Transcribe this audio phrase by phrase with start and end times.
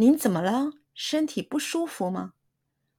[0.00, 0.74] 您怎么了？
[0.94, 2.34] 身体不舒服吗？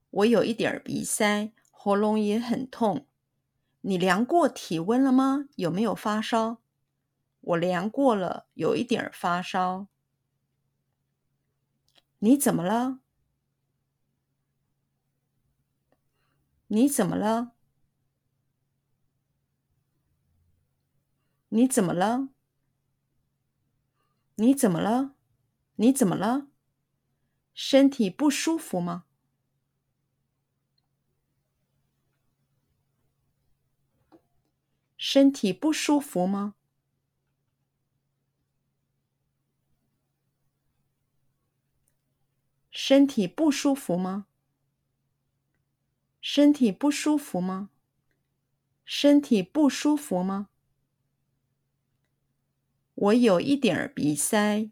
[0.10, 3.07] 我有一点鼻塞，喉咙也很痛。
[3.79, 5.46] 你量过体温了吗？
[5.55, 6.57] 有没有发烧？
[7.39, 9.88] 我量过了，有一点发烧。
[12.18, 13.00] 你怎么了？
[16.68, 17.54] 你怎么了？
[21.47, 22.27] 你怎么了？
[24.36, 25.16] 你怎么了？
[25.77, 26.47] 你怎么了？
[27.54, 29.06] 身体不舒服吗？
[34.98, 36.56] 身体不舒服吗？
[42.72, 44.25] 身体不舒服吗？
[46.22, 47.70] 身体不舒服吗？
[48.86, 50.50] 身体不舒服吗？
[52.95, 54.70] 我有一点鼻塞。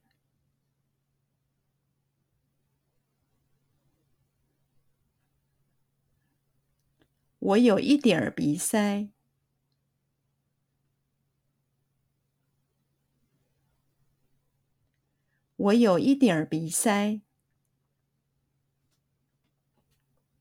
[7.39, 9.09] 我有一点儿鼻塞。
[15.55, 17.21] 我有一点儿鼻塞。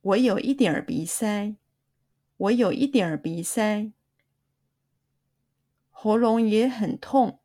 [0.00, 1.56] 我有一点儿鼻塞。
[2.38, 3.92] 我有一点儿鼻塞。
[5.90, 7.40] 喉咙也很痛。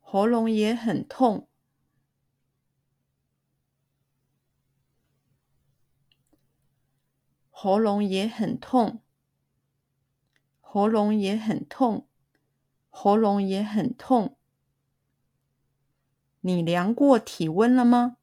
[0.00, 1.48] 喉咙也很痛。
[7.64, 9.04] 喉咙也很痛，
[10.60, 12.08] 喉咙也很痛，
[12.90, 14.36] 喉咙也很痛。
[16.40, 18.16] 你量过体温了吗？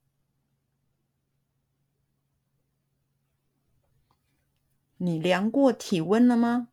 [4.98, 6.68] 你量过体温了吗？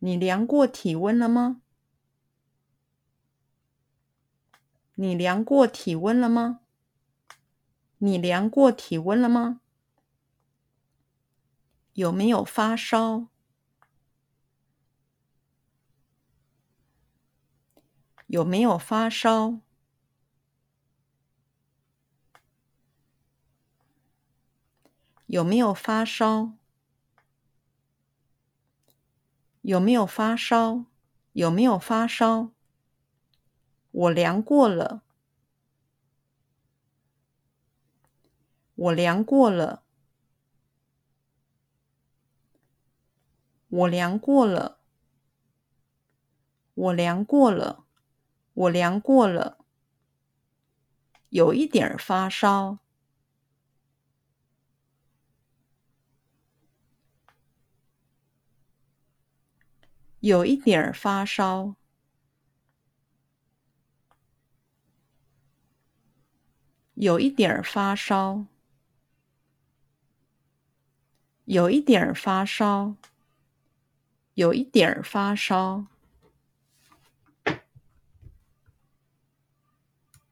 [0.00, 1.61] 你量过体温了吗？
[4.94, 6.60] 你量过体温了吗？
[7.98, 9.60] 你量过体温了吗？
[11.94, 13.28] 有没有发烧？
[18.26, 19.60] 有没有发烧？
[25.26, 26.52] 有没有发烧？
[29.62, 30.84] 有没有发烧？
[31.32, 32.50] 有没有发烧？
[33.92, 35.02] 我量过了，
[38.74, 39.84] 我量过了，
[43.68, 44.78] 我量过了，
[46.74, 47.84] 我量过了，
[48.54, 49.58] 我量过了，
[51.28, 52.78] 有一点发烧，
[60.20, 61.76] 有一点发烧。
[67.02, 68.44] 有一点发烧，
[71.46, 72.94] 有一点发烧，
[74.34, 75.86] 有一点发烧。